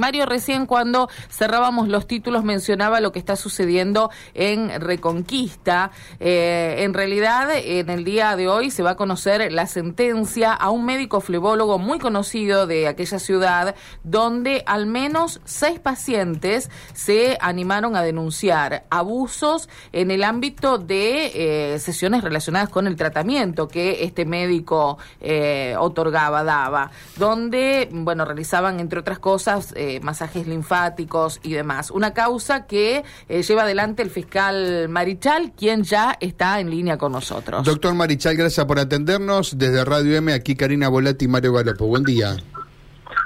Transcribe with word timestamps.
Mario 0.00 0.26
recién 0.26 0.66
cuando 0.66 1.08
cerrábamos 1.28 1.88
los 1.88 2.06
títulos 2.06 2.44
mencionaba 2.44 3.00
lo 3.00 3.10
que 3.10 3.18
está 3.18 3.34
sucediendo 3.34 4.12
en 4.32 4.80
Reconquista. 4.80 5.90
Eh, 6.20 6.84
en 6.84 6.94
realidad, 6.94 7.48
en 7.52 7.90
el 7.90 8.04
día 8.04 8.36
de 8.36 8.46
hoy 8.46 8.70
se 8.70 8.84
va 8.84 8.90
a 8.90 8.96
conocer 8.96 9.50
la 9.50 9.66
sentencia 9.66 10.52
a 10.52 10.70
un 10.70 10.84
médico 10.84 11.20
flebólogo 11.20 11.80
muy 11.80 11.98
conocido 11.98 12.68
de 12.68 12.86
aquella 12.86 13.18
ciudad, 13.18 13.74
donde 14.04 14.62
al 14.66 14.86
menos 14.86 15.40
seis 15.44 15.80
pacientes 15.80 16.70
se 16.94 17.36
animaron 17.40 17.96
a 17.96 18.02
denunciar 18.02 18.84
abusos 18.90 19.68
en 19.90 20.12
el 20.12 20.22
ámbito 20.22 20.78
de 20.78 21.72
eh, 21.74 21.78
sesiones 21.80 22.22
relacionadas 22.22 22.68
con 22.68 22.86
el 22.86 22.94
tratamiento 22.94 23.66
que 23.66 24.04
este 24.04 24.26
médico 24.26 24.96
eh, 25.20 25.74
otorgaba, 25.76 26.44
daba, 26.44 26.92
donde, 27.16 27.88
bueno, 27.90 28.24
realizaban, 28.24 28.78
entre 28.78 29.00
otras 29.00 29.18
cosas, 29.18 29.74
eh, 29.88 30.00
masajes 30.00 30.46
linfáticos 30.46 31.40
y 31.42 31.52
demás. 31.52 31.90
Una 31.90 32.12
causa 32.12 32.66
que 32.66 33.04
eh, 33.28 33.42
lleva 33.42 33.62
adelante 33.62 34.02
el 34.02 34.10
fiscal 34.10 34.88
Marichal, 34.88 35.52
quien 35.56 35.82
ya 35.82 36.16
está 36.20 36.60
en 36.60 36.70
línea 36.70 36.98
con 36.98 37.12
nosotros. 37.12 37.64
Doctor 37.64 37.94
Marichal, 37.94 38.36
gracias 38.36 38.66
por 38.66 38.78
atendernos. 38.78 39.58
Desde 39.58 39.84
Radio 39.84 40.16
M, 40.16 40.32
aquí 40.32 40.54
Karina 40.54 40.88
Volati 40.88 41.24
y 41.24 41.28
Mario 41.28 41.54
Galopo. 41.54 41.86
Buen 41.86 42.04
día. 42.04 42.36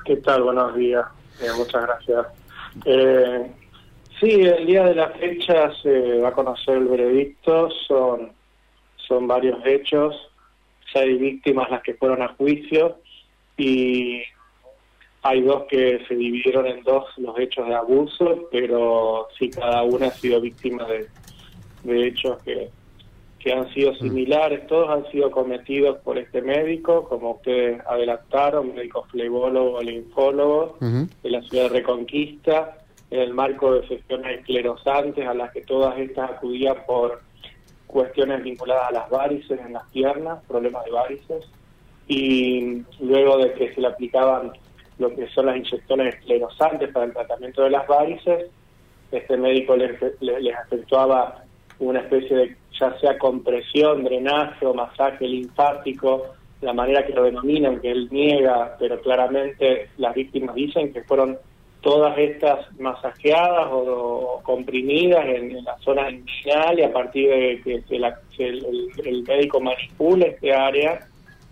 ¿Qué 0.05 0.17
tal? 0.17 0.43
Buenos 0.43 0.75
días. 0.77 1.05
Eh, 1.41 1.49
muchas 1.57 1.83
gracias. 1.83 2.27
Eh, 2.85 3.53
sí, 4.21 4.31
el 4.31 4.67
día 4.67 4.85
de 4.85 4.95
la 4.95 5.09
fecha 5.11 5.73
se 5.83 6.19
va 6.19 6.29
a 6.29 6.33
conocer 6.33 6.79
el 6.79 6.87
veredicto. 6.87 7.69
Son, 7.87 8.33
son 8.97 9.27
varios 9.27 9.59
hechos. 9.65 10.15
Seis 10.93 11.19
víctimas 11.19 11.71
las 11.71 11.83
que 11.83 11.95
fueron 11.95 12.23
a 12.23 12.29
juicio 12.35 12.99
y 13.57 14.23
hay 15.23 15.41
dos 15.43 15.65
que 15.69 16.05
se 16.09 16.15
dividieron 16.17 16.67
en 16.67 16.83
dos 16.83 17.05
los 17.17 17.39
hechos 17.39 17.69
de 17.69 17.75
abuso, 17.75 18.49
pero 18.51 19.29
sí 19.39 19.51
cada 19.51 19.83
una 19.85 20.09
ha 20.09 20.11
sido 20.11 20.41
víctima 20.41 20.85
de, 20.87 21.07
de 21.85 22.09
hechos 22.09 22.43
que, 22.43 22.71
que 23.43 23.53
han 23.53 23.73
sido 23.73 23.95
similares, 23.97 24.67
todos 24.67 24.89
han 24.89 25.11
sido 25.11 25.31
cometidos 25.31 25.99
por 25.99 26.17
este 26.17 26.43
médico, 26.43 27.09
como 27.09 27.33
ustedes 27.33 27.81
adelantaron, 27.87 28.75
médico 28.75 29.05
flebólogo, 29.11 29.81
linfólogo 29.81 30.77
de 30.81 31.31
la 31.31 31.43
ciudad 31.43 31.65
de 31.65 31.81
Reconquista, 31.81 32.79
en 33.11 33.21
el 33.21 33.35
marco 33.35 33.75
de 33.75 33.87
sesiones 33.89 34.41
esclerosantes 34.41 35.27
a 35.27 35.35
las 35.35 35.53
que 35.53 35.63
todas 35.63 35.99
estas 35.99 36.31
acudían 36.31 36.77
por 36.87 37.21
cuestiones 37.87 38.43
vinculadas 38.43 38.89
a 38.89 38.93
las 38.93 39.11
varices 39.11 39.61
en 39.61 39.75
las 39.75 39.89
piernas, 39.91 40.43
problemas 40.49 40.85
de 40.85 40.91
varices, 40.93 41.45
y 42.09 42.83
luego 43.01 43.39
de 43.39 43.53
que 43.55 43.75
se 43.75 43.81
le 43.81 43.89
aplicaban 43.89 44.53
lo 45.03 45.15
que 45.15 45.29
son 45.29 45.47
las 45.47 45.57
inyecciones 45.57 46.15
esclerosantes 46.15 46.91
para 46.91 47.07
el 47.07 47.13
tratamiento 47.13 47.63
de 47.65 47.71
las 47.71 47.87
varices. 47.87 48.51
Este 49.11 49.37
médico 49.37 49.77
les, 49.77 50.01
les, 50.21 50.55
efectuaba 50.67 51.45
una 51.79 52.01
especie 52.01 52.37
de, 52.37 52.57
ya 52.79 52.99
sea 52.99 53.19
compresión, 53.19 54.05
drenaje 54.05 54.65
o 54.65 54.73
masaje 54.73 55.27
linfático, 55.27 56.35
la 56.63 56.73
manera 56.73 57.05
que 57.05 57.13
lo 57.13 57.25
denominan, 57.25 57.81
que 57.81 57.91
él 57.91 58.09
niega, 58.11 58.77
pero 58.79 59.01
claramente 59.01 59.91
las 59.99 60.15
víctimas 60.15 60.55
dicen 60.55 60.93
que 60.93 61.03
fueron 61.03 61.37
todas 61.83 62.17
estas 62.17 62.73
masajeadas 62.79 63.67
o, 63.73 64.41
comprimidas 64.45 65.27
en, 65.27 65.65
la 65.65 65.77
zona 65.79 66.11
inicial 66.11 66.79
y 66.79 66.83
a 66.83 66.93
partir 66.93 67.29
de 67.29 67.61
que 67.63 67.97
el, 67.97 68.89
el, 69.05 69.23
médico 69.25 69.61
manipula 69.61 70.27
este 70.27 70.55
área, 70.55 71.01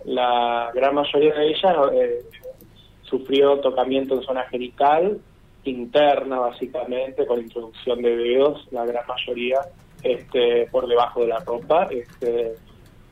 la 0.04 0.70
gran 0.72 0.94
mayoría 0.94 1.34
de 1.34 1.48
ellas 1.48 1.76
eh, 1.92 2.22
sufrió 3.10 3.58
tocamiento 3.58 4.14
en 4.14 4.22
zona 4.22 4.44
genital, 4.44 5.20
interna 5.64 6.38
básicamente, 6.38 7.26
con 7.26 7.40
introducción 7.40 8.00
de 8.00 8.16
dedos, 8.16 8.66
la 8.70 8.86
gran 8.86 9.06
mayoría 9.06 9.58
este, 10.02 10.66
por 10.70 10.86
debajo 10.86 11.20
de 11.20 11.26
la 11.26 11.40
ropa, 11.40 11.88
este, 11.90 12.54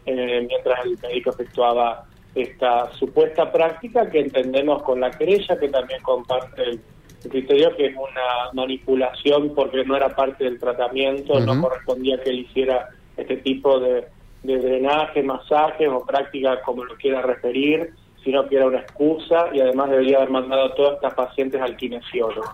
eh, 0.07 0.47
mientras 0.49 0.85
el 0.87 0.99
médico 1.03 1.31
efectuaba 1.31 2.05
esta 2.35 2.91
supuesta 2.93 3.51
práctica 3.51 4.09
que 4.09 4.21
entendemos 4.21 4.83
con 4.83 5.01
la 5.01 5.11
querella, 5.11 5.59
que 5.59 5.69
también 5.69 6.01
comparte 6.03 6.63
el, 6.63 6.81
criterio 7.29 7.75
que 7.77 7.87
es 7.87 7.97
una 7.97 8.53
manipulación 8.53 9.53
porque 9.53 9.85
no 9.85 9.97
era 9.97 10.15
parte 10.15 10.45
del 10.45 10.59
tratamiento, 10.59 11.41
no 11.41 11.61
correspondía 11.61 12.17
que 12.23 12.31
él 12.31 12.39
hiciera 12.39 12.91
este 13.17 13.39
tipo 13.39 13.81
de, 13.81 14.07
de 14.45 14.59
drenaje, 14.59 15.23
masajes 15.23 15.89
o 15.89 16.05
prácticas 16.05 16.61
como 16.65 16.85
lo 16.85 16.95
quiera 16.97 17.21
referir, 17.23 17.93
sino 18.25 18.47
que 18.49 18.57
era 18.57 18.67
una 18.67 18.81
excusa 18.81 19.47
y 19.53 19.61
además 19.61 19.91
debería 19.91 20.19
haber 20.19 20.31
mandado 20.31 20.67
a 20.67 20.75
todas 20.75 20.95
estas 20.95 21.15
pacientes 21.15 21.61
al 21.61 21.77
kinesiólogo 21.77 22.45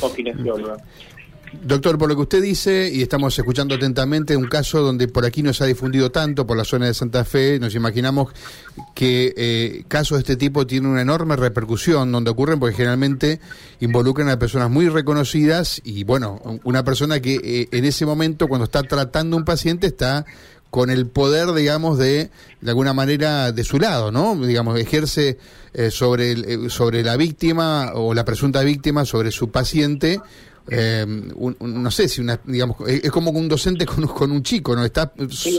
o 0.00 0.12
kinesióloga. 0.12 0.76
Doctor, 1.52 1.98
por 1.98 2.08
lo 2.08 2.14
que 2.14 2.22
usted 2.22 2.42
dice, 2.42 2.88
y 2.92 3.02
estamos 3.02 3.36
escuchando 3.36 3.74
atentamente, 3.74 4.36
un 4.36 4.46
caso 4.46 4.82
donde 4.82 5.08
por 5.08 5.24
aquí 5.24 5.42
no 5.42 5.52
se 5.52 5.64
ha 5.64 5.66
difundido 5.66 6.10
tanto, 6.10 6.46
por 6.46 6.56
la 6.56 6.64
zona 6.64 6.86
de 6.86 6.94
Santa 6.94 7.24
Fe, 7.24 7.58
nos 7.58 7.74
imaginamos 7.74 8.32
que 8.94 9.34
eh, 9.36 9.84
casos 9.88 10.18
de 10.18 10.20
este 10.20 10.36
tipo 10.36 10.64
tienen 10.64 10.90
una 10.90 11.02
enorme 11.02 11.34
repercusión 11.34 12.12
donde 12.12 12.30
ocurren 12.30 12.60
porque 12.60 12.76
generalmente 12.76 13.40
involucran 13.80 14.28
a 14.28 14.38
personas 14.38 14.70
muy 14.70 14.88
reconocidas 14.88 15.80
y 15.84 16.04
bueno, 16.04 16.40
una 16.62 16.84
persona 16.84 17.18
que 17.18 17.34
eh, 17.42 17.68
en 17.72 17.84
ese 17.84 18.06
momento 18.06 18.46
cuando 18.46 18.66
está 18.66 18.84
tratando 18.84 19.36
un 19.36 19.44
paciente 19.44 19.88
está 19.88 20.24
con 20.70 20.88
el 20.88 21.06
poder, 21.06 21.52
digamos, 21.52 21.98
de 21.98 22.30
de 22.60 22.70
alguna 22.70 22.92
manera 22.92 23.52
de 23.52 23.64
su 23.64 23.78
lado, 23.78 24.12
¿no? 24.12 24.36
Digamos, 24.36 24.78
ejerce 24.78 25.38
eh, 25.72 25.90
sobre, 25.90 26.32
el, 26.32 26.44
eh, 26.44 26.70
sobre 26.70 27.02
la 27.02 27.16
víctima 27.16 27.92
o 27.94 28.14
la 28.14 28.24
presunta 28.24 28.62
víctima, 28.62 29.04
sobre 29.04 29.30
su 29.30 29.50
paciente, 29.50 30.20
eh, 30.68 31.04
no 31.06 31.90
sé 31.90 32.06
si 32.06 32.20
una, 32.20 32.38
digamos, 32.44 32.76
es 32.86 33.10
como 33.10 33.30
un 33.30 33.48
docente 33.48 33.86
con, 33.86 34.06
con 34.06 34.30
un 34.30 34.42
chico, 34.42 34.76
¿no? 34.76 34.84
Está, 34.84 35.10
sí, 35.30 35.58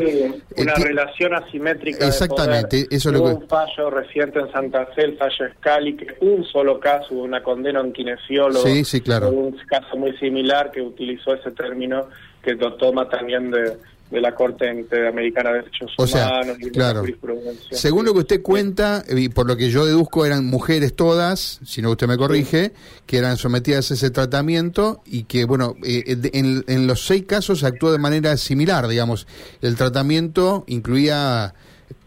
una 0.56 0.76
relación 0.76 1.34
asimétrica. 1.34 2.08
Exactamente, 2.08 2.88
eso 2.90 3.10
es 3.10 3.16
lo 3.16 3.26
que... 3.26 3.34
un 3.34 3.48
fallo 3.48 3.90
reciente 3.90 4.40
en 4.40 4.52
Santa 4.52 4.86
Fe, 4.96 5.06
el 5.06 5.18
fallo 5.18 5.52
Scali, 5.58 5.98
que 5.98 6.16
un 6.22 6.46
solo 6.46 6.80
caso, 6.80 7.16
una 7.16 7.42
condena 7.44 7.80
a 7.80 7.84
un 7.84 7.92
kinesiólogo. 7.92 8.66
Sí, 8.66 8.86
sí, 8.86 9.02
claro. 9.02 9.30
Un 9.30 9.58
caso 9.68 9.98
muy 9.98 10.16
similar 10.18 10.72
que 10.72 10.82
utilizó 10.82 11.34
ese 11.34 11.52
término 11.52 12.08
que 12.42 12.54
lo 12.54 12.76
toma 12.76 13.10
también 13.10 13.52
de 13.52 13.78
de 14.12 14.22
la 14.22 14.36
Corte 14.36 14.70
Interamericana 14.72 15.52
de 15.52 15.60
Derechos 15.60 15.94
Humanos 15.98 16.58
y 16.60 16.66
de 16.66 16.72
claro. 16.72 17.04
la. 17.04 17.54
Según 17.72 18.06
lo 18.06 18.14
que 18.14 18.20
usted 18.20 18.42
cuenta, 18.42 19.04
y 19.10 19.30
por 19.30 19.48
lo 19.48 19.56
que 19.56 19.70
yo 19.70 19.86
deduzco, 19.86 20.26
eran 20.26 20.46
mujeres 20.46 20.96
todas, 20.96 21.62
si 21.64 21.82
no 21.82 21.92
usted 21.92 22.08
me 22.08 22.18
corrige, 22.18 22.74
que 23.06 23.18
eran 23.18 23.38
sometidas 23.38 23.90
a 23.90 23.94
ese 23.94 24.12
tratamiento 24.12 25.02
y 25.06 25.24
que, 25.24 25.46
bueno, 25.46 25.76
eh, 25.84 26.04
en, 26.34 26.64
en, 26.68 26.88
los 26.88 27.06
seis 27.06 27.24
casos 27.26 27.64
actuó 27.64 27.92
de 27.92 28.00
manera 28.00 28.36
similar, 28.36 28.88
digamos. 28.88 29.28
El 29.62 29.78
tratamiento 29.78 30.66
incluía 30.68 31.54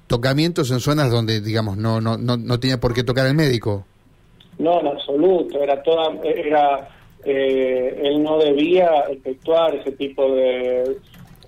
tocamientos 0.06 0.70
en 0.70 0.80
zonas 0.80 1.10
donde, 1.10 1.40
digamos, 1.40 1.78
no, 1.78 2.00
no, 2.00 2.18
no, 2.18 2.36
no 2.36 2.60
tenía 2.60 2.78
por 2.78 2.92
qué 2.92 3.02
tocar 3.02 3.26
el 3.26 3.34
médico. 3.34 3.86
No, 4.58 4.80
en 4.80 4.88
absoluto, 4.88 5.62
era 5.62 5.82
toda, 5.82 6.12
era, 6.22 6.88
eh, 7.24 8.00
él 8.04 8.22
no 8.22 8.38
debía 8.38 9.04
efectuar 9.10 9.74
ese 9.74 9.92
tipo 9.92 10.34
de 10.34 10.98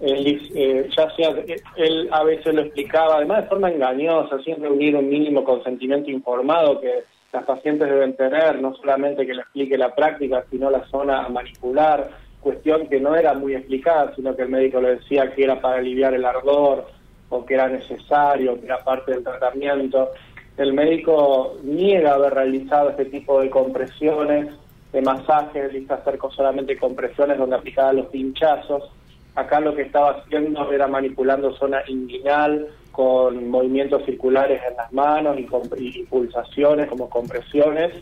él, 0.01 0.51
eh, 0.55 0.89
ya 0.97 1.11
sea, 1.17 1.35
él 1.77 2.09
a 2.11 2.23
veces 2.25 2.55
lo 2.55 2.63
explicaba, 2.63 3.17
además 3.17 3.43
de 3.43 3.49
forma 3.49 3.71
engañosa, 3.71 4.39
sin 4.43 4.61
reunir 4.61 4.97
un 4.97 5.09
mínimo 5.09 5.45
consentimiento 5.45 6.11
informado 6.11 6.81
que 6.81 7.05
las 7.33 7.45
pacientes 7.45 7.89
deben 7.89 8.17
tener, 8.17 8.61
no 8.61 8.75
solamente 8.75 9.27
que 9.27 9.35
le 9.35 9.43
explique 9.43 9.79
la 9.79 9.95
práctica, 9.95 10.45
sino 10.51 10.71
la 10.71 10.87
zona 10.87 11.25
a 11.25 11.29
manipular, 11.29 12.11
cuestión 12.41 12.87
que 12.89 13.01
no 13.01 13.17
era 13.17 13.35
muy 13.35 13.55
explicada, 13.55 14.15
sino 14.15 14.37
que 14.37 14.43
el 14.43 14.49
médico 14.49 14.81
le 14.81 14.97
decía 14.97 15.33
que 15.35 15.45
era 15.45 15.61
para 15.61 15.79
aliviar 15.79 16.15
el 16.15 16.25
ardor 16.25 16.87
o 17.29 17.45
que 17.45 17.55
era 17.55 17.69
necesario, 17.69 18.59
que 18.61 18.67
era 18.67 18.85
parte 18.85 19.13
del 19.13 19.25
tratamiento. 19.25 20.11
El 20.57 20.73
médico 20.73 21.57
niega 21.65 22.15
haber 22.15 22.35
realizado 22.35 22.91
este 22.91 23.07
tipo 23.07 23.41
de 23.41 23.51
compresiones, 23.51 24.49
de 24.93 25.03
masajes, 25.03 25.91
hacer 25.91 26.19
solamente 26.35 26.79
compresiones 26.79 27.37
donde 27.37 27.57
aplicaba 27.57 27.93
los 27.93 28.07
pinchazos 28.07 28.91
Acá 29.37 29.61
lo 29.61 29.75
que 29.75 29.83
estaba 29.83 30.13
haciendo 30.13 30.73
era 30.73 30.89
manipulando 30.89 31.55
zona 31.57 31.83
inguinal 31.87 32.69
con 32.91 33.51
movimientos 33.51 34.03
circulares 34.07 34.63
en 34.67 34.77
las 34.77 34.91
manos 34.93 35.39
y, 35.39 35.45
con, 35.45 35.63
pulsaciones 36.09 36.89
como 36.89 37.11
compresiones. 37.11 37.93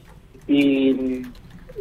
Y, 0.47 1.23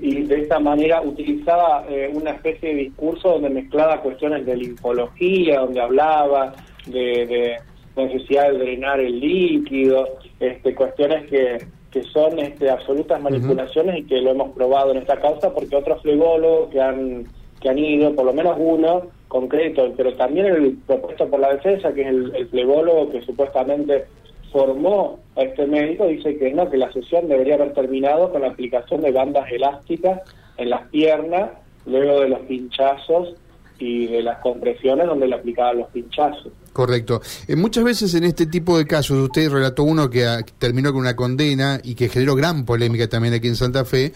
de 0.01 0.41
esta 0.41 0.59
manera 0.59 1.01
utilizaba 1.01 1.85
eh, 1.87 2.11
una 2.11 2.31
especie 2.31 2.69
de 2.69 2.81
discurso 2.85 3.33
donde 3.33 3.51
mezclaba 3.51 4.01
cuestiones 4.01 4.43
de 4.43 4.57
linfología, 4.57 5.59
donde 5.59 5.79
hablaba 5.79 6.53
de, 6.87 7.57
necesidad 7.95 8.51
de 8.51 8.57
drenar 8.57 8.99
el 8.99 9.19
líquido, 9.19 10.17
este, 10.39 10.73
cuestiones 10.73 11.29
que, 11.29 11.59
que 11.91 12.03
son 12.05 12.39
este, 12.39 12.71
absolutas 12.71 13.21
manipulaciones 13.21 13.99
y 13.99 14.03
que 14.05 14.19
lo 14.19 14.31
hemos 14.31 14.51
probado 14.53 14.91
en 14.91 14.97
esta 14.97 15.21
causa 15.21 15.53
porque 15.53 15.75
otros 15.75 16.01
flególogos 16.01 16.71
que 16.71 16.81
han, 16.81 17.27
que 17.61 17.69
han 17.69 17.77
ido, 17.77 18.15
por 18.15 18.25
lo 18.25 18.33
menos 18.33 18.55
uno, 18.57 19.03
concreto, 19.27 19.93
pero 19.95 20.13
también 20.13 20.47
el 20.47 20.77
propuesto 20.85 21.27
por 21.27 21.39
la 21.39 21.53
defensa, 21.53 21.93
que 21.93 22.01
es 22.01 22.07
el, 22.07 22.35
el 22.35 23.11
que 23.11 23.21
supuestamente 23.21 24.05
informó 24.45 25.19
a 25.35 25.41
este 25.41 25.65
médico, 25.65 26.07
dice 26.07 26.37
que 26.37 26.53
no, 26.53 26.69
que 26.69 26.77
la 26.77 26.91
sesión 26.93 27.27
debería 27.27 27.55
haber 27.55 27.73
terminado 27.73 28.31
con 28.31 28.41
la 28.41 28.49
aplicación 28.49 29.01
de 29.01 29.11
bandas 29.11 29.51
elásticas 29.51 30.21
en 30.57 30.69
las 30.69 30.87
piernas, 30.89 31.51
luego 31.85 32.21
de 32.21 32.29
los 32.29 32.39
pinchazos 32.41 33.35
y 33.79 34.07
de 34.07 34.21
las 34.21 34.39
compresiones 34.39 35.07
donde 35.07 35.27
le 35.27 35.35
aplicaban 35.35 35.79
los 35.79 35.89
pinchazos. 35.89 36.51
Correcto. 36.71 37.21
Eh, 37.47 37.55
muchas 37.55 37.83
veces 37.83 38.13
en 38.15 38.23
este 38.23 38.47
tipo 38.47 38.77
de 38.77 38.85
casos, 38.85 39.17
usted 39.17 39.51
relató 39.51 39.83
uno 39.83 40.09
que 40.09 40.25
ah, 40.25 40.39
terminó 40.57 40.91
con 40.91 41.01
una 41.01 41.15
condena 41.15 41.79
y 41.83 41.95
que 41.95 42.09
generó 42.09 42.35
gran 42.35 42.65
polémica 42.65 43.07
también 43.07 43.33
aquí 43.33 43.47
en 43.47 43.55
Santa 43.55 43.85
Fe. 43.85 44.13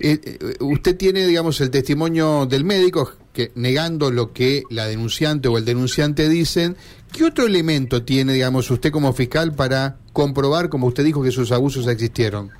Eh, 0.00 0.18
eh, 0.24 0.38
usted 0.60 0.96
tiene, 0.96 1.26
digamos, 1.26 1.60
el 1.60 1.70
testimonio 1.70 2.46
del 2.46 2.64
médico 2.64 3.12
que 3.32 3.52
negando 3.54 4.10
lo 4.10 4.32
que 4.32 4.64
la 4.70 4.86
denunciante 4.86 5.48
o 5.48 5.56
el 5.58 5.64
denunciante 5.64 6.28
dicen. 6.28 6.76
¿Qué 7.12 7.24
otro 7.24 7.46
elemento 7.46 8.04
tiene, 8.04 8.32
digamos, 8.32 8.70
usted 8.70 8.90
como 8.90 9.12
fiscal 9.12 9.52
para 9.54 9.96
comprobar, 10.12 10.68
como 10.68 10.86
usted 10.86 11.04
dijo, 11.04 11.22
que 11.22 11.32
sus 11.32 11.52
abusos 11.52 11.86
existieron? 11.86 12.50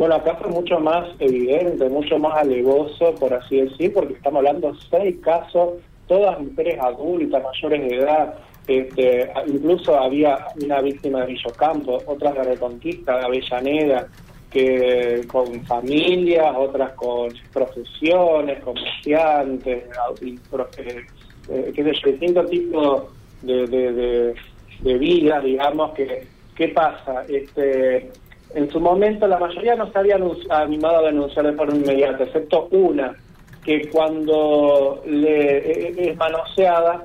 Bueno, 0.00 0.14
acá 0.14 0.34
fue 0.36 0.48
mucho 0.48 0.80
más 0.80 1.10
evidente, 1.18 1.86
mucho 1.90 2.18
más 2.18 2.38
alevoso, 2.38 3.14
por 3.16 3.34
así 3.34 3.60
decir, 3.60 3.92
porque 3.92 4.14
estamos 4.14 4.38
hablando 4.38 4.72
de 4.72 4.78
seis 4.90 5.16
casos, 5.22 5.74
todas 6.08 6.40
mujeres 6.40 6.80
adultas, 6.80 7.42
mayores 7.42 7.82
de 7.82 7.96
edad, 7.98 8.34
este, 8.66 9.30
incluso 9.46 9.94
había 10.00 10.38
una 10.64 10.80
víctima 10.80 11.20
de 11.20 11.34
Villocampo, 11.34 11.98
otras 12.06 12.34
de 12.34 12.44
Reconquista, 12.44 13.18
de 13.18 13.24
Avellaneda, 13.26 14.08
que 14.50 15.20
con 15.26 15.62
familias, 15.66 16.54
otras 16.56 16.92
con 16.92 17.28
profesiones, 17.52 18.58
comerciantes, 18.64 19.84
eh, 20.22 21.06
eh, 21.50 21.72
que 21.74 21.84
distintos 21.84 22.48
tipos 22.48 23.02
de, 23.42 23.66
de, 23.66 24.34
de, 24.80 24.98
vida, 24.98 25.42
digamos, 25.42 25.92
que 25.92 26.26
¿qué 26.56 26.68
pasa? 26.68 27.26
Este, 27.28 28.08
en 28.54 28.70
su 28.70 28.80
momento 28.80 29.26
la 29.26 29.38
mayoría 29.38 29.74
no 29.76 29.90
se 29.90 29.98
había 29.98 30.18
animado 30.50 30.98
a 30.98 31.02
denunciar 31.02 31.46
de 31.46 31.52
forma 31.52 31.76
inmediata, 31.76 32.24
excepto 32.24 32.68
una, 32.72 33.16
que 33.64 33.88
cuando 33.88 35.02
le 35.06 35.58
eh, 35.58 36.10
es 36.10 36.16
manoseada, 36.16 37.04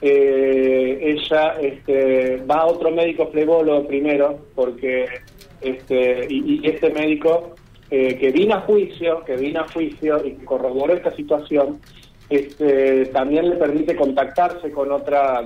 eh, 0.00 0.98
ella 1.00 1.54
este, 1.60 2.36
va 2.48 2.56
a 2.56 2.66
otro 2.66 2.90
médico 2.90 3.28
flebólogo 3.28 3.86
primero, 3.86 4.38
porque 4.54 5.06
este, 5.60 6.26
y, 6.28 6.60
este 6.68 6.90
médico 6.90 7.54
eh, 7.90 8.16
que 8.18 8.30
vino 8.30 8.56
a 8.56 8.60
juicio, 8.60 9.24
que 9.24 9.36
vino 9.36 9.60
a 9.60 9.68
juicio 9.72 10.24
y 10.24 10.32
corroboró 10.44 10.92
esta 10.92 11.14
situación, 11.16 11.80
este, 12.28 13.06
también 13.06 13.48
le 13.48 13.56
permite 13.56 13.96
contactarse 13.96 14.70
con 14.70 14.90
otra 14.92 15.42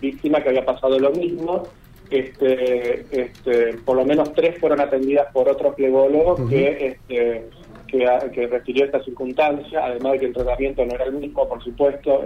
víctima 0.00 0.40
que 0.40 0.50
había 0.50 0.64
pasado 0.64 0.98
lo 0.98 1.10
mismo. 1.10 1.64
Este, 2.10 3.06
este, 3.12 3.74
por 3.84 3.96
lo 3.96 4.04
menos 4.04 4.32
tres 4.32 4.58
fueron 4.58 4.80
atendidas 4.80 5.32
por 5.32 5.48
otro 5.48 5.72
flebólogo 5.74 6.48
que, 6.48 6.88
este, 6.88 7.44
que, 7.86 8.06
que 8.34 8.46
refirió 8.48 8.84
esta 8.84 9.02
circunstancia, 9.04 9.84
además 9.84 10.12
de 10.12 10.18
que 10.18 10.26
el 10.26 10.32
tratamiento 10.32 10.84
no 10.84 10.94
era 10.94 11.04
el 11.04 11.12
mismo, 11.12 11.48
por 11.48 11.62
supuesto, 11.62 12.24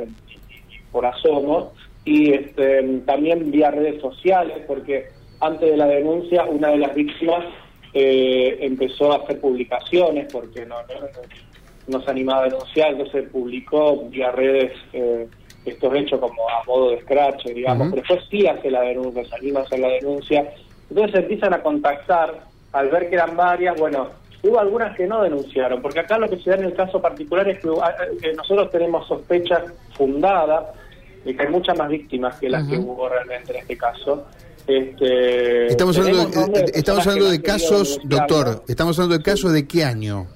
por 0.90 1.04
asomo, 1.04 1.72
y 2.04 2.32
este, 2.32 2.82
también 3.04 3.50
vía 3.50 3.70
redes 3.70 4.00
sociales, 4.00 4.58
porque 4.66 5.08
antes 5.40 5.70
de 5.70 5.76
la 5.76 5.86
denuncia 5.86 6.44
una 6.44 6.68
de 6.68 6.78
las 6.78 6.94
víctimas 6.94 7.44
eh, 7.92 8.58
empezó 8.60 9.12
a 9.12 9.16
hacer 9.16 9.40
publicaciones 9.40 10.32
porque 10.32 10.66
no, 10.66 10.76
no, 11.88 12.00
se 12.00 12.10
animaba 12.10 12.40
a 12.40 12.44
denunciar, 12.44 12.92
entonces 12.92 13.28
publicó 13.30 14.08
vía 14.08 14.32
redes 14.32 14.72
eh, 14.92 15.28
estos 15.64 15.94
hechos 15.94 16.20
como 16.20 16.48
a 16.48 16.64
modo 16.64 16.90
de 16.90 17.00
scratch, 17.02 17.46
digamos, 17.46 17.88
pero 17.90 18.02
después 18.02 18.20
sí 18.30 18.46
hace 18.46 18.70
la 18.70 18.82
denuncia, 18.82 19.24
se 19.24 19.34
anima 19.36 19.60
a 19.60 19.62
hacer 19.62 19.78
la 19.80 19.88
denuncia, 19.88 20.52
entonces 20.90 21.14
empiezan 21.20 21.54
a 21.54 21.62
contactar, 21.62 22.44
al 22.72 22.88
ver 22.90 23.08
que 23.08 23.14
eran 23.14 23.36
varias, 23.36 23.78
bueno, 23.78 24.08
hubo 24.42 24.58
algunas 24.58 24.96
que 24.96 25.06
no 25.06 25.22
denunciaron, 25.22 25.80
porque 25.80 26.00
acá 26.00 26.18
lo 26.18 26.28
que 26.28 26.38
se 26.38 26.50
da 26.50 26.56
en 26.56 26.64
el 26.64 26.74
caso 26.74 27.00
particular 27.00 27.48
es 27.48 27.60
que 27.60 27.68
eh, 27.68 28.32
nosotros 28.36 28.70
tenemos 28.70 29.06
sospechas 29.08 29.62
fundadas, 29.96 30.66
y 31.24 31.34
que 31.34 31.42
hay 31.42 31.48
muchas 31.48 31.76
más 31.76 31.88
víctimas 31.88 32.38
que 32.38 32.48
las 32.48 32.66
que 32.68 32.76
hubo 32.76 33.08
realmente 33.08 33.52
en 33.52 33.60
este 33.60 33.76
caso. 33.76 34.26
Este, 34.66 35.66
estamos 35.66 35.98
hablando, 35.98 36.46
de, 36.46 36.72
estamos 36.74 37.06
hablando 37.06 37.30
de 37.30 37.42
casos, 37.42 38.00
doctor, 38.04 38.64
estamos 38.68 38.98
hablando 38.98 39.18
de 39.18 39.22
casos 39.22 39.52
de 39.52 39.66
qué 39.66 39.84
año? 39.84 40.26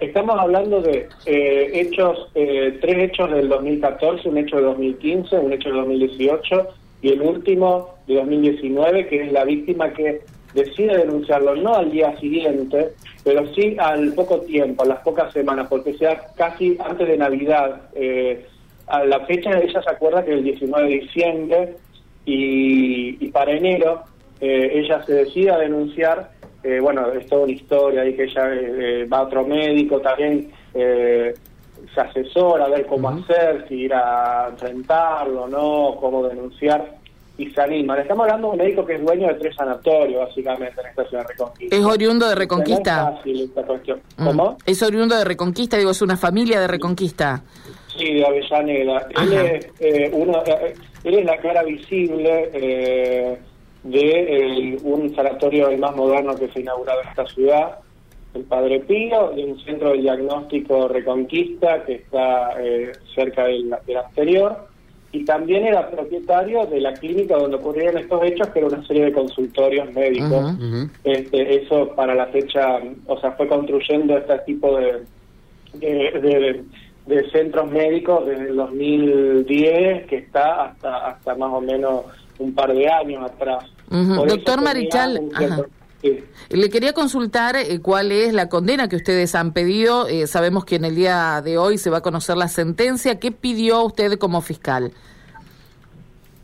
Estamos 0.00 0.38
hablando 0.38 0.80
de 0.80 1.08
eh, 1.26 1.70
hechos, 1.74 2.30
eh, 2.34 2.78
tres 2.80 3.10
hechos 3.10 3.30
del 3.30 3.50
2014, 3.50 4.30
un 4.30 4.38
hecho 4.38 4.56
de 4.56 4.62
2015, 4.62 5.38
un 5.38 5.52
hecho 5.52 5.68
de 5.68 5.74
2018 5.74 6.68
y 7.02 7.12
el 7.12 7.20
último 7.20 7.96
de 8.06 8.14
2019, 8.14 9.06
que 9.08 9.24
es 9.24 9.32
la 9.32 9.44
víctima 9.44 9.92
que 9.92 10.22
decide 10.54 10.96
denunciarlo, 10.96 11.54
no 11.56 11.74
al 11.74 11.90
día 11.90 12.18
siguiente, 12.18 12.92
pero 13.24 13.46
sí 13.54 13.76
al 13.78 14.14
poco 14.14 14.40
tiempo, 14.40 14.84
a 14.84 14.86
las 14.86 15.00
pocas 15.00 15.32
semanas, 15.34 15.66
porque 15.68 15.94
sea 15.94 16.18
casi 16.34 16.78
antes 16.82 17.06
de 17.06 17.18
Navidad. 17.18 17.82
Eh, 17.94 18.46
a 18.86 19.04
la 19.04 19.20
fecha 19.26 19.58
ella 19.60 19.82
se 19.82 19.90
acuerda 19.90 20.24
que 20.24 20.32
el 20.32 20.44
19 20.44 20.88
de 20.88 20.94
diciembre 21.00 21.74
y, 22.24 23.28
para 23.28 23.52
enero 23.52 24.02
eh, 24.40 24.72
ella 24.74 25.04
se 25.04 25.12
decide 25.12 25.50
a 25.50 25.58
denunciar, 25.58 26.30
eh, 26.62 26.78
bueno, 26.80 27.10
es 27.12 27.26
toda 27.26 27.44
una 27.44 27.52
historia 27.52 28.06
y 28.06 28.14
que 28.14 28.24
ella 28.24 28.52
eh, 28.52 29.06
va 29.10 29.18
a 29.18 29.22
otro 29.22 29.46
médico 29.46 30.00
también, 30.00 30.50
se 30.72 32.00
asesora 32.00 32.66
a 32.66 32.68
ver 32.68 32.86
cómo 32.86 33.08
hacer, 33.08 33.66
si 33.68 33.74
ir 33.82 33.94
a 33.94 34.48
enfrentarlo, 34.50 35.48
no, 35.48 35.96
cómo 36.00 36.26
denunciar 36.28 37.00
y 37.40 37.50
se 37.50 37.60
anima. 37.62 37.96
Le 37.96 38.02
estamos 38.02 38.24
hablando 38.24 38.48
de 38.48 38.52
un 38.52 38.58
médico 38.58 38.84
que 38.84 38.96
es 38.96 39.02
dueño 39.02 39.28
de 39.28 39.34
tres 39.34 39.56
sanatorios, 39.56 40.26
básicamente, 40.26 40.80
en 40.80 40.86
esta 40.88 41.04
ciudad 41.08 41.22
de 41.22 41.28
Reconquista. 41.28 41.76
¿Es 41.76 41.84
oriundo 41.84 42.28
de 42.28 42.34
Reconquista? 42.34 43.14
Mm. 43.24 44.24
¿Cómo? 44.26 44.58
¿Es 44.66 44.82
oriundo 44.82 45.16
de 45.16 45.24
Reconquista? 45.24 45.78
Digo, 45.78 45.90
es 45.90 46.02
una 46.02 46.18
familia 46.18 46.60
de 46.60 46.66
Reconquista. 46.66 47.42
Sí, 47.96 48.14
de 48.14 48.26
Avellaneda. 48.26 49.06
Él 49.22 49.32
es, 49.32 49.68
eh, 49.80 50.10
uno, 50.12 50.42
eh, 50.44 50.74
él 51.04 51.18
es 51.18 51.24
la 51.24 51.38
cara 51.38 51.62
visible 51.62 53.38
eh, 53.84 54.78
de 54.78 54.78
un 54.82 55.14
sanatorio 55.14 55.68
el 55.68 55.78
más 55.78 55.94
moderno 55.96 56.34
que 56.36 56.48
se 56.48 56.58
ha 56.58 56.62
inaugurado 56.62 57.02
en 57.02 57.08
esta 57.08 57.26
ciudad, 57.26 57.78
el 58.34 58.42
Padre 58.44 58.80
Pío, 58.80 59.32
de 59.34 59.44
un 59.44 59.60
centro 59.60 59.92
de 59.92 59.98
diagnóstico 59.98 60.88
Reconquista 60.88 61.82
que 61.84 61.94
está 61.94 62.54
cerca 63.14 63.44
del, 63.44 63.74
anterior, 63.96 64.68
y 65.12 65.24
también 65.24 65.66
era 65.66 65.90
propietario 65.90 66.64
de 66.66 66.80
la 66.80 66.92
clínica 66.92 67.36
donde 67.36 67.56
ocurrieron 67.56 67.98
estos 67.98 68.22
hechos, 68.22 68.46
que 68.48 68.60
era 68.60 68.68
una 68.68 68.86
serie 68.86 69.06
de 69.06 69.12
consultorios 69.12 69.92
médicos. 69.92 70.54
este, 71.02 71.64
eso 71.64 71.88
para 71.96 72.14
la 72.14 72.26
fecha, 72.26 72.78
o 73.06 73.18
sea, 73.20 73.32
fue 73.32 73.48
construyendo 73.48 74.16
este 74.16 74.38
tipo 74.46 74.78
de, 74.78 75.02
de 75.74 76.64
de 77.10 77.28
centros 77.30 77.70
médicos 77.70 78.26
desde 78.26 78.50
el 78.50 78.56
2010, 78.56 80.06
que 80.06 80.16
está 80.18 80.66
hasta, 80.66 81.08
hasta 81.08 81.34
más 81.34 81.52
o 81.52 81.60
menos 81.60 82.04
un 82.40 82.54
par 82.54 82.72
de 82.72 82.88
años 82.88 83.22
atrás. 83.24 83.64
Doctor 83.88 84.62
Marichal, 84.62 85.30
le 86.48 86.70
quería 86.70 86.92
consultar 86.92 87.56
eh, 87.56 87.80
cuál 87.80 88.10
es 88.12 88.32
la 88.32 88.48
condena 88.48 88.88
que 88.88 88.96
ustedes 88.96 89.34
han 89.34 89.52
pedido. 89.52 90.08
Eh, 90.08 90.26
sabemos 90.26 90.64
que 90.64 90.76
en 90.76 90.84
el 90.86 90.96
día 90.96 91.42
de 91.44 91.58
hoy 91.58 91.78
se 91.78 91.90
va 91.90 91.98
a 91.98 92.02
conocer 92.02 92.36
la 92.36 92.48
sentencia. 92.48 93.20
¿Qué 93.20 93.30
pidió 93.30 93.82
usted 93.84 94.18
como 94.18 94.40
fiscal? 94.40 94.92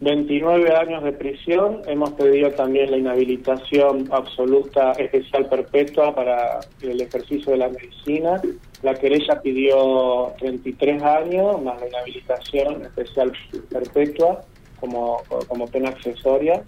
29 0.00 0.76
años 0.76 1.02
de 1.04 1.12
prisión. 1.12 1.80
Hemos 1.86 2.10
pedido 2.12 2.50
también 2.50 2.90
la 2.90 2.98
inhabilitación 2.98 4.08
absoluta 4.12 4.92
especial 4.92 5.48
perpetua 5.48 6.14
para 6.14 6.60
el 6.82 7.00
ejercicio 7.00 7.52
de 7.52 7.58
la 7.58 7.68
medicina. 7.70 8.42
La 8.82 8.94
querella 8.94 9.40
pidió 9.40 10.34
33 10.38 11.02
años 11.02 11.62
más 11.62 11.80
la 11.80 11.88
inhabilitación 11.88 12.82
especial 12.82 13.32
perpetua 13.70 14.42
como, 14.80 15.22
como 15.48 15.66
pena 15.66 15.90
accesoria. 15.90 16.62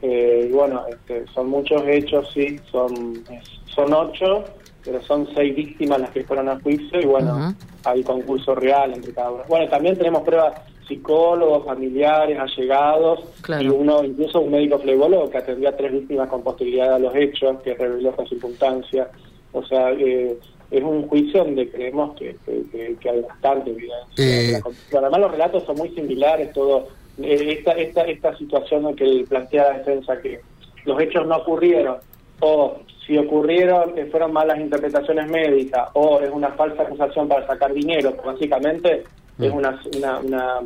Eh, 0.00 0.46
y 0.48 0.52
bueno, 0.52 0.84
este, 0.88 1.26
son 1.34 1.48
muchos 1.48 1.82
hechos, 1.86 2.30
sí, 2.32 2.60
son, 2.70 3.24
son 3.66 3.92
ocho, 3.92 4.44
pero 4.84 5.02
son 5.02 5.28
seis 5.34 5.54
víctimas 5.56 6.00
las 6.00 6.10
que 6.10 6.24
fueron 6.24 6.48
a 6.48 6.60
juicio 6.60 7.00
y 7.00 7.04
bueno, 7.04 7.54
hay 7.84 8.02
concurso 8.04 8.54
real 8.54 8.94
entre 8.94 9.12
cada 9.12 9.32
uno. 9.32 9.44
Bueno, 9.48 9.68
también 9.68 9.96
tenemos 9.96 10.22
pruebas 10.22 10.54
psicólogos, 10.86 11.66
familiares, 11.66 12.38
allegados, 12.38 13.20
y 13.60 13.68
uno, 13.68 14.02
incluso 14.02 14.40
un 14.40 14.52
médico 14.52 14.78
flebólogo 14.78 15.30
que 15.30 15.38
atendía 15.38 15.70
a 15.70 15.76
tres 15.76 15.92
víctimas 15.92 16.28
con 16.28 16.42
posterioridad 16.42 16.94
a 16.94 16.98
los 16.98 17.14
hechos, 17.14 17.60
que 17.62 17.74
reveló 17.74 18.10
esta 18.10 18.26
circunstancia. 18.26 19.10
O 19.52 19.62
sea, 19.64 19.90
eh, 19.92 20.38
es 20.70 20.82
un 20.82 21.06
juicio 21.08 21.44
donde 21.44 21.70
creemos 21.70 22.16
que, 22.16 22.36
hay 22.46 23.20
bastante 23.20 23.70
evidencia. 23.70 24.04
Eh... 24.16 24.62
Además, 24.92 25.20
los 25.20 25.30
relatos 25.30 25.64
son 25.64 25.76
muy 25.76 25.90
similares, 25.90 26.52
todo. 26.52 26.88
Eh, 27.22 27.56
esta, 27.58 27.72
esta, 27.72 28.02
esta 28.02 28.36
situación 28.36 28.94
que 28.94 29.24
plantea 29.28 29.72
la 29.72 29.78
defensa, 29.78 30.20
que 30.20 30.40
los 30.84 31.00
hechos 31.00 31.26
no 31.26 31.36
ocurrieron, 31.36 31.96
o 32.40 32.78
si 33.06 33.16
ocurrieron, 33.16 33.94
que 33.94 34.06
fueron 34.06 34.32
malas 34.32 34.58
interpretaciones 34.58 35.28
médicas, 35.28 35.88
o 35.94 36.20
es 36.20 36.30
una 36.30 36.50
falsa 36.52 36.82
acusación 36.82 37.28
para 37.28 37.46
sacar 37.46 37.72
dinero, 37.72 38.14
básicamente 38.24 39.04
es 39.38 39.52
una, 39.52 39.80
una, 40.24 40.60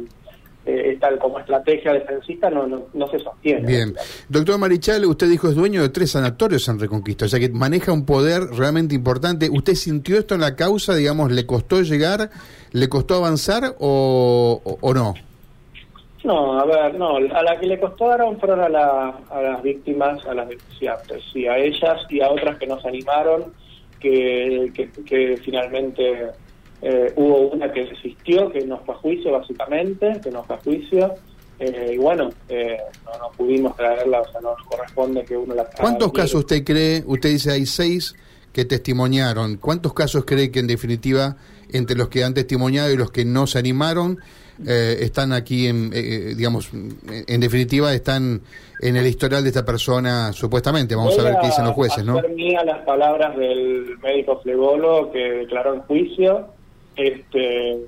eh, 0.64 0.96
tal 1.00 1.18
como 1.18 1.38
estrategia 1.40 1.92
defensista 1.92 2.48
no, 2.48 2.66
no, 2.66 3.10
se 3.10 3.18
sostiene. 3.18 3.66
Bien. 3.66 3.94
Doctor 4.28 4.58
Marichal, 4.58 5.04
usted 5.04 5.28
dijo 5.28 5.48
es 5.48 5.54
dueño 5.54 5.82
de 5.82 5.88
tres 5.88 6.12
sanatorios 6.12 6.68
en 6.68 6.78
Reconquista, 6.78 7.24
o 7.24 7.28
sea 7.28 7.40
que 7.40 7.48
maneja 7.48 7.92
un 7.92 8.06
poder 8.06 8.44
realmente 8.44 8.94
importante. 8.94 9.50
¿Usted 9.50 9.74
sintió 9.74 10.18
esto 10.18 10.34
en 10.34 10.40
la 10.40 10.54
causa, 10.54 10.94
digamos, 10.94 11.32
le 11.32 11.46
costó 11.46 11.82
llegar, 11.82 12.30
le 12.70 12.88
costó 12.88 13.16
avanzar 13.16 13.74
o, 13.80 14.78
o, 14.80 14.94
no? 14.94 15.14
No, 16.24 16.60
a 16.60 16.64
ver, 16.64 16.94
no, 16.98 17.16
a 17.16 17.42
la 17.42 17.58
que 17.58 17.66
le 17.66 17.80
costó 17.80 18.08
dar 18.08 18.20
fueron 18.38 18.60
a, 18.60 18.68
la, 18.68 19.08
a 19.28 19.42
las 19.42 19.62
víctimas, 19.62 20.24
a 20.26 20.34
las 20.34 20.48
denunciantes, 20.48 21.22
sí, 21.32 21.46
a 21.46 21.58
ellas 21.58 22.00
y 22.08 22.20
a 22.20 22.30
otras 22.30 22.58
que 22.58 22.66
nos 22.66 22.84
animaron, 22.84 23.52
que, 23.98 24.70
que, 24.74 24.88
que 25.04 25.36
finalmente 25.38 26.30
eh, 26.80 27.12
hubo 27.16 27.50
una 27.50 27.72
que 27.72 27.84
desistió, 27.84 28.50
que 28.50 28.64
nos 28.66 28.84
fue 28.84 28.94
a 28.94 28.98
juicio 28.98 29.32
básicamente, 29.32 30.20
que 30.22 30.30
nos 30.30 30.46
fue 30.46 30.56
a 30.56 30.58
juicio. 30.58 31.14
Eh, 31.58 31.92
y 31.94 31.96
bueno, 31.98 32.30
eh, 32.48 32.76
no, 33.04 33.30
pudimos 33.36 33.76
traerla, 33.76 34.20
o 34.20 34.30
sea, 34.30 34.40
no 34.40 34.50
nos 34.56 34.66
corresponde 34.66 35.24
que 35.24 35.36
uno 35.36 35.54
la 35.54 35.64
¿Cuántos 35.64 36.12
casos 36.12 36.40
usted 36.40 36.64
cree? 36.64 37.04
Usted 37.06 37.30
dice 37.30 37.52
hay 37.52 37.66
seis 37.66 38.16
que 38.52 38.64
testimoniaron. 38.64 39.58
¿Cuántos 39.58 39.94
casos 39.94 40.24
cree 40.24 40.50
que 40.50 40.58
en 40.58 40.66
definitiva, 40.66 41.36
entre 41.70 41.96
los 41.96 42.08
que 42.08 42.24
han 42.24 42.34
testimoniado 42.34 42.90
y 42.90 42.96
los 42.96 43.12
que 43.12 43.24
no 43.24 43.46
se 43.46 43.60
animaron, 43.60 44.18
están 44.64 45.32
aquí, 45.32 45.66
en, 45.66 45.90
digamos, 45.90 46.70
en 46.72 47.40
definitiva, 47.40 47.92
están 47.94 48.42
en 48.80 48.96
el 48.96 49.06
historial 49.06 49.42
de 49.42 49.48
esta 49.48 49.64
persona, 49.64 50.32
supuestamente? 50.32 50.94
Vamos 50.94 51.18
a 51.18 51.22
ver 51.22 51.36
qué 51.40 51.46
dicen 51.46 51.64
los 51.64 51.74
jueces, 51.74 52.04
¿no? 52.04 52.20
mía 52.34 52.64
las 52.64 52.84
palabras 52.84 53.36
del 53.36 53.96
médico 54.02 54.40
Flegolo 54.42 55.10
que 55.12 55.18
declaró 55.18 55.74
en 55.74 55.80
juicio 55.82 56.48
este 56.96 57.78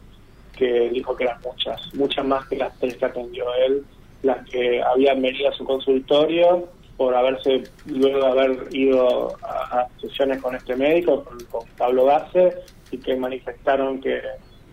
que 0.56 0.88
dijo 0.90 1.16
que 1.16 1.24
eran 1.24 1.40
muchas, 1.42 1.94
muchas 1.94 2.24
más 2.24 2.46
que 2.46 2.56
las 2.56 2.78
tres 2.78 2.96
que 2.96 3.04
atendió 3.04 3.44
él, 3.66 3.84
las 4.22 4.48
que 4.48 4.80
habían 4.82 5.20
venido 5.20 5.48
a 5.48 5.52
su 5.52 5.64
consultorio 5.64 6.68
por 6.96 7.14
haberse, 7.14 7.64
luego 7.86 8.18
de 8.18 8.26
haber 8.26 8.68
ido 8.70 9.36
a, 9.42 9.88
sesiones 10.00 10.40
con 10.40 10.54
este 10.54 10.76
médico, 10.76 11.24
con, 11.50 11.64
Pablo 11.76 12.06
Gase, 12.06 12.54
y 12.92 12.98
que 12.98 13.16
manifestaron 13.16 14.00
que 14.00 14.20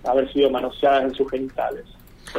haber 0.04 0.32
sido 0.32 0.50
manoseadas 0.50 1.06
en 1.06 1.14
sus 1.14 1.30
genitales. 1.30 1.86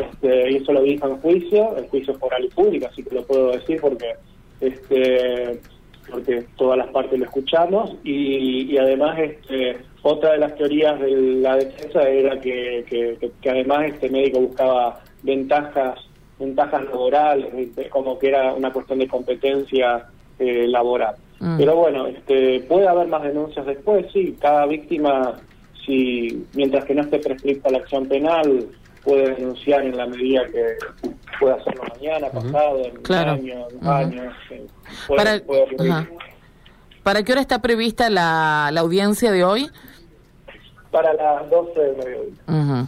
Este, 0.00 0.52
y 0.52 0.56
eso 0.56 0.72
lo 0.72 0.82
dijo 0.82 1.06
en 1.06 1.16
juicio, 1.18 1.76
el 1.76 1.88
juicio 1.88 2.14
es 2.14 2.22
oral 2.22 2.44
y 2.44 2.48
público, 2.48 2.86
así 2.90 3.02
que 3.02 3.14
lo 3.14 3.24
puedo 3.24 3.52
decir 3.52 3.80
porque 3.80 4.14
este 4.60 5.60
porque 6.10 6.44
todas 6.56 6.78
las 6.78 6.88
partes 6.88 7.18
lo 7.18 7.24
escuchamos 7.24 7.94
y, 8.02 8.76
además 8.76 9.18
este, 9.18 9.78
otra 10.02 10.32
de 10.32 10.38
las 10.38 10.54
teorías 10.56 10.98
de 11.00 11.10
la 11.10 11.56
defensa 11.56 12.02
era 12.08 12.40
que, 12.40 12.84
que, 13.40 13.50
además 13.50 13.86
este 13.86 14.10
médico 14.10 14.40
buscaba 14.40 15.00
ventajas 15.22 16.00
ventajas 16.38 16.84
laborales 16.86 17.68
como 17.90 18.18
que 18.18 18.28
era 18.28 18.52
una 18.52 18.72
cuestión 18.72 18.98
de 18.98 19.06
competencia 19.06 20.06
eh, 20.40 20.66
laboral 20.66 21.14
mm. 21.38 21.56
pero 21.56 21.76
bueno 21.76 22.08
este 22.08 22.60
puede 22.68 22.88
haber 22.88 23.06
más 23.06 23.22
denuncias 23.22 23.64
después 23.64 24.06
sí 24.12 24.36
cada 24.40 24.66
víctima 24.66 25.40
si 25.86 26.46
mientras 26.54 26.84
que 26.84 26.94
no 26.94 27.02
esté 27.02 27.18
prescripta 27.18 27.70
la 27.70 27.78
acción 27.78 28.06
penal 28.06 28.66
puede 29.04 29.34
denunciar 29.34 29.82
en 29.82 29.96
la 29.96 30.06
medida 30.06 30.44
que 30.46 30.76
pueda 31.40 31.56
hacerlo 31.56 31.82
mañana, 31.94 32.28
pasado, 32.30 32.84
en 32.84 32.98
un 32.98 33.14
año, 33.14 33.66
un 33.80 33.88
año. 33.88 34.32
para, 35.08 35.42
¿Para 37.02 37.22
qué 37.24 37.32
hora 37.32 37.40
está 37.40 37.60
prevista 37.60 38.10
la, 38.10 38.70
la 38.72 38.80
audiencia 38.80 39.32
de 39.32 39.44
hoy? 39.44 39.70
Para 40.90 41.12
las 41.14 41.50
12 41.50 41.80
de 41.80 41.92
mediodía. 41.96 42.86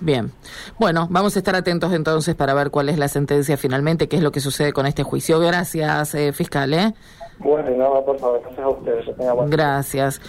Bien. 0.00 0.32
Bueno, 0.78 1.06
vamos 1.08 1.36
a 1.36 1.38
estar 1.38 1.54
atentos 1.54 1.92
entonces 1.92 2.34
para 2.34 2.52
ver 2.52 2.70
cuál 2.70 2.88
es 2.88 2.98
la 2.98 3.08
sentencia 3.08 3.56
finalmente, 3.56 4.08
qué 4.08 4.16
es 4.16 4.22
lo 4.22 4.32
que 4.32 4.40
sucede 4.40 4.72
con 4.72 4.86
este 4.86 5.02
juicio. 5.02 5.38
Gracias, 5.38 6.14
eh, 6.14 6.32
fiscal. 6.32 6.74
¿eh? 6.74 6.94
Bueno, 7.38 7.70
no, 7.70 8.04
por 8.04 8.18
favor, 8.18 8.40
gracias 8.42 8.64
a 8.64 8.68
ustedes. 8.68 9.06
Gracias. 9.48 10.20